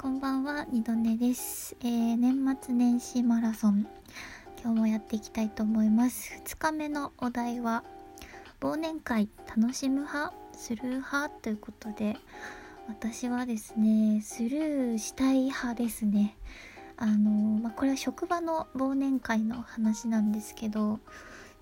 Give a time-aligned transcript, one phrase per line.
[0.00, 3.84] こんばんは、二度寝です、えー年末年始マラソン、
[4.62, 6.40] 今日もやっていきたいと思います。
[6.46, 7.82] 2日目のお題は、
[8.60, 12.16] 忘年会楽しむ派スルー派ということで、
[12.86, 16.36] 私はですね、スルーしたい派ですね。
[16.96, 21.00] あのまあ、これは職場の忘年会の話なんですけど、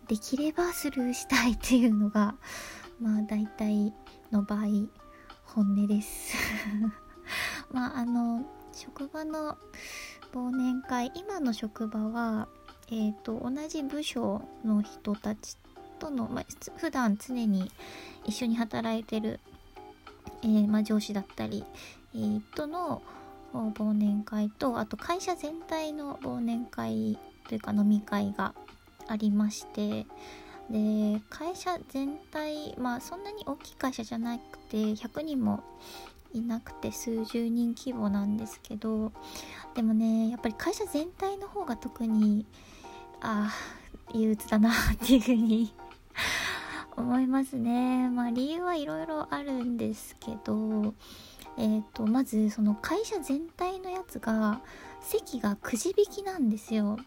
[0.09, 2.35] できればスルーしたいっていうのが、
[3.01, 3.95] まあ大体
[4.31, 4.67] の場合、
[5.47, 6.35] 本音です。
[7.73, 9.57] まああの職場の
[10.33, 12.49] 忘年会今の職場は、
[12.89, 15.57] えー、と同じ部署の人たち
[15.99, 16.45] との、まあ、
[16.77, 17.71] 普段常に
[18.25, 19.41] 一緒に働いてる、
[20.43, 21.65] えーまあ、上司だったり、
[22.15, 23.03] えーとの
[23.55, 28.55] 忘年会とあと会社全体の忘年会というか飲み会が
[29.09, 30.07] ありまして
[30.69, 35.63] で会社全体まあそんなに大きい会社じゃなくて100人も
[36.39, 39.13] いなくて数十人規模なんですけど
[39.75, 42.47] でもねやっぱり会社全体の方が特に
[43.21, 45.73] ああ憂鬱だなっていうふうに
[46.97, 48.09] 思いますね。
[48.09, 50.95] まあ理由はいろいろあるんですけど
[51.59, 54.61] えっ、とまずその会社全体のやつが
[55.01, 56.99] 席がくじ引きなんですよ。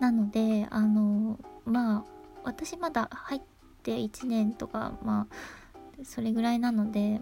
[0.00, 2.04] なのであのまあ
[2.44, 3.40] 私まだ入っ
[3.82, 7.20] て1年とかまあそれぐらいなので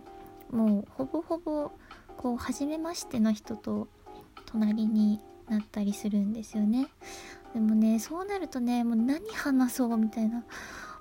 [0.50, 1.72] もうほぼほぼ
[2.16, 3.88] こう初めましての人と
[4.46, 6.86] 隣になったりするんですよね。
[7.52, 10.44] でもねそうなるとねもう何話そうみたいな。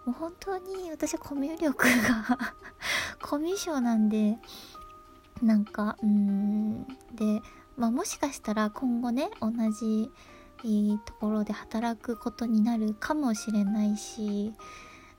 [0.06, 2.40] もう本当に私はコミュ力が
[3.24, 4.38] コミュ障なんで
[5.42, 7.42] なんかうんで、
[7.78, 10.12] まあ、もしかしたら今後ね同じ
[10.64, 14.54] いいところで働くことになるかもしれないし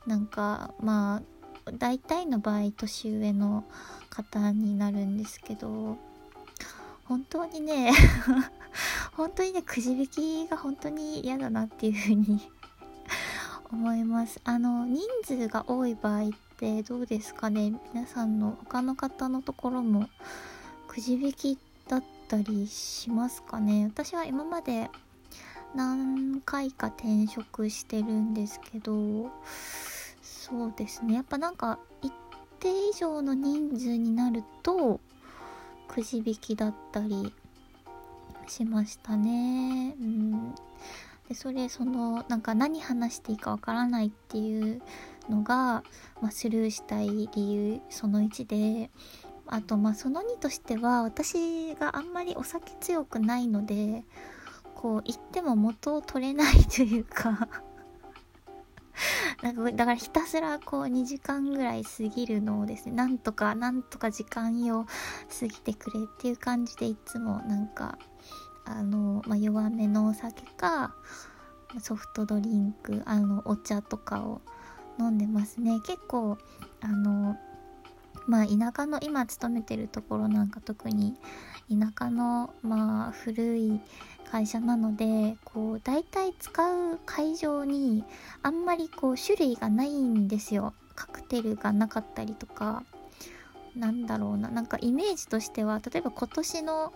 [0.06, 1.22] なんかまあ
[1.72, 3.64] 大体の場合年上の
[4.10, 5.96] 方になるんですけど
[7.06, 7.92] 本当にね
[9.16, 12.40] 本当にねくじ引きが本当に嫌だなっていうふうに
[13.70, 14.40] 思います。
[14.44, 17.74] あの人数が多い場合ってどうですかね？
[17.92, 20.08] 皆さんの他の方のところも
[20.88, 21.58] くじ引き
[21.88, 23.84] だったりしますかね？
[23.86, 24.90] 私は今まで
[25.74, 29.30] 何回か転職してるんですけど
[30.46, 31.14] そうですね。
[31.14, 32.12] やっぱなんか一
[32.60, 35.00] 定以上の人数になると
[35.88, 37.32] くじ引きだったり
[38.46, 39.94] しましたね。
[39.98, 40.54] うん。
[41.30, 44.82] でそれそのなんか何話していいかわからないっていう
[45.30, 45.82] のが、
[46.20, 48.90] まあ、スルーしたい理由その1で
[49.46, 54.04] あとまあその2としては私があんまりお酒強くないので
[54.74, 57.48] こう言っても元を取れないというか
[59.44, 64.86] なんかだからひたすらこう2時間ぐらい過ぎるのをですねなんとかなんとか時間を
[65.38, 67.98] 過ぎてくれっていう感じでいつもなんか
[68.64, 70.94] あの、まあ、弱めのお酒か
[71.78, 74.40] ソフトドリンクあのお茶とかを
[74.98, 75.78] 飲んでますね。
[75.80, 76.38] 結構
[76.80, 77.36] あの
[78.26, 81.16] まあ田舎の今勤めてるところなんか特に
[81.68, 83.78] 田舎のまあ古い
[84.34, 88.02] 会社なのでこう大体使う会場に
[88.42, 90.74] あんまりこう種類がないんですよ。
[90.96, 92.82] カクテルがなかったりとか。
[93.76, 94.48] なんだろうな。
[94.48, 96.92] なんかイメージとしては例えば今年の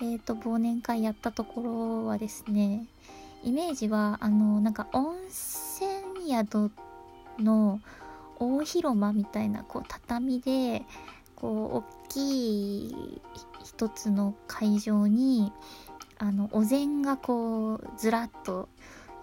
[0.00, 2.86] えー、と忘年会やったところはですね
[3.44, 6.72] イメージはあのなんか温泉宿
[7.38, 7.82] の
[8.38, 10.86] 大広間みたいなこう畳で
[11.36, 13.20] こう大きい
[13.64, 15.52] 一つの会場に
[16.22, 18.68] あのお膳がこうずらっと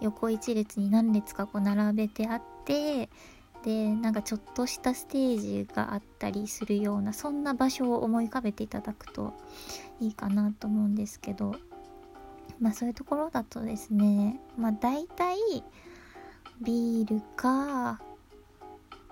[0.02, 3.08] 横一列に何列かこう並べてあって
[3.64, 9.34] でなんかちょっとしたステージがあったりするようなそんな場所を思い浮かべていただくと
[10.00, 11.56] いいかなと思うんですけど
[12.60, 15.38] まあそういうところだとですねまあ大体
[16.62, 18.02] ビールか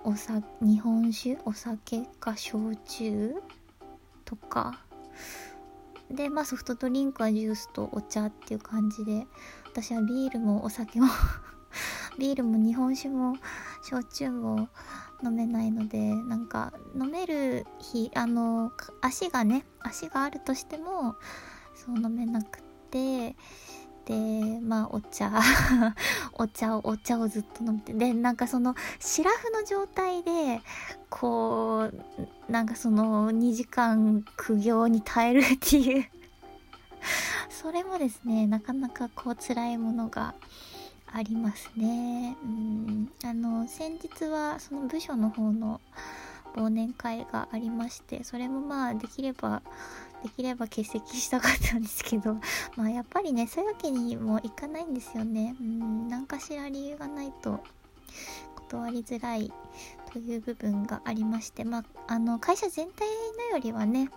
[0.02, 3.34] おさ日本酒お酒か焼酎
[4.24, 4.80] とか
[6.10, 9.26] でまあソフトドリンクはジュースとお茶っていう感じで
[9.66, 11.08] 私はビールもお酒も
[12.18, 13.36] ビールも日本酒も
[13.82, 14.68] 焼酎も
[15.22, 21.16] 飲めないのでなんか飲める日あの足がね足があるとしても
[21.74, 23.36] そう飲めなくて
[24.06, 25.32] でまあお茶
[26.32, 30.62] お茶をお茶をずっと飲んででなんかそのシラフの状態で
[31.10, 31.90] こ
[32.48, 36.06] うなんかその2時間苦行に耐えるっていう。
[37.50, 40.34] それもですねなかなかこう辛いものが
[41.12, 42.36] ありますね。
[42.42, 43.12] うん。
[43.24, 45.80] あの先日はその部署の方の
[46.54, 49.62] 忘年会がありましてそれもまあできれば
[50.22, 52.36] できれば欠席したかったんですけど
[52.76, 55.56] まあやっぱりねそういうわけにもいかないんですよね。
[55.60, 57.60] うん何かしら理由がないと
[58.54, 59.52] 断りづらい
[60.12, 63.06] という部分がありましてまああの会社全体
[63.50, 64.10] のよりはね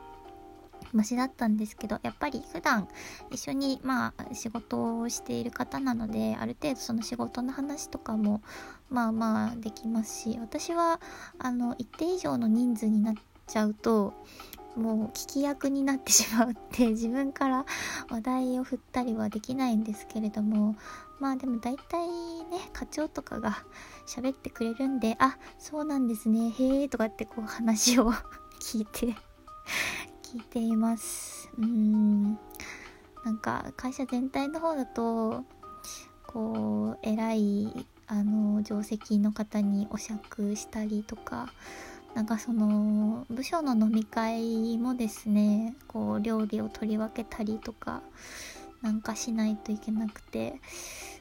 [0.94, 2.88] マシだったんですけどやっぱり普段
[3.30, 8.42] 一緒にまあ仕事をしている方なのである程度その仕事の話とかも
[8.90, 11.00] まあまあできますし私は
[11.38, 14.14] あの一定以上の人数になっちゃうと
[14.80, 17.66] もう聞き役になってしまうって 自分から
[18.10, 20.76] 話題を振ったりはできないんですけれども
[21.20, 23.64] まあでも大体ね課長とかが
[24.08, 28.12] 喋ってくれるんであそうなんですねへえとかってこう話を
[28.60, 29.16] 聞いて
[30.24, 31.50] 聞いています。
[31.58, 32.38] うん。
[33.26, 35.44] なんか会社全体の方だと
[36.26, 41.52] こう偉いあの定石の方にお酌したりとか
[42.16, 48.02] なんかその部署の飲み会もですねこう料理を取り分けたりとか
[48.82, 50.60] なんかしないといけなくて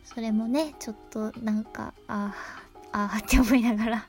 [0.05, 2.35] それもねちょっとなんかあ
[2.93, 4.06] ああって思いながら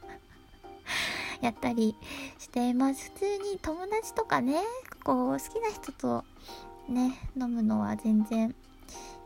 [1.41, 1.95] やったり
[2.37, 3.11] してます。
[3.13, 4.61] 普通に友達とかね
[5.03, 6.23] こう好きな人と
[6.87, 8.55] ね飲むのは全然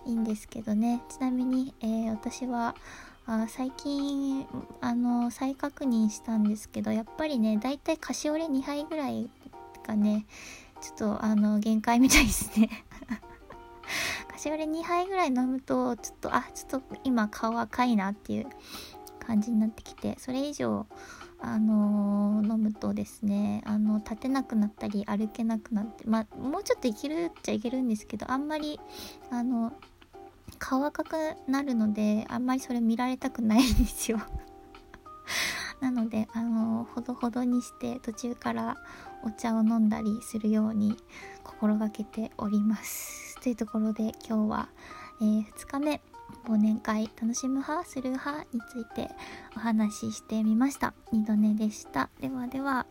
[0.06, 1.02] いいんですけどね。
[1.10, 2.76] ちなみに、えー、私は
[3.26, 4.46] あ最近
[4.82, 9.30] あの再確認したんですけどやっぱりねだいたいカシオレ2杯ぐらい
[9.88, 10.26] がね
[10.82, 12.70] ちょっとあの限界みたいですね。
[14.28, 18.48] カシオレ2杯ぐらい飲むとちょっとあちょっと今顔赤いなっていう
[19.26, 20.86] 感じになってきてそれ以上
[21.40, 28.80] あのー、飲むとですねあの立てなくなったり歩けなくなってまあもうちょっといけるっちゃいけるんですけどあんまり
[29.30, 29.74] あの
[30.60, 31.16] 顔赤く
[31.48, 34.20] なるのであんまりそれ見られたくないんですよ。
[35.80, 38.78] なのであのほどほどにして途中から
[39.24, 40.98] お茶を飲んだりするように
[41.44, 43.40] 心がけております。
[43.42, 44.70] というところで今日は、
[45.22, 46.02] えー、2日目
[46.46, 49.10] 忘年会楽しむ派する派について
[49.56, 50.94] お話ししてみました。
[51.12, 52.10] 二度寝でした。
[52.20, 52.86] ではでは。